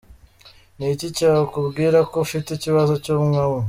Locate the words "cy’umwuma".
3.03-3.59